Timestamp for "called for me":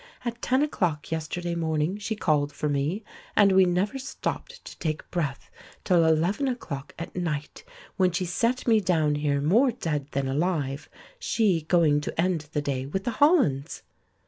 2.15-3.03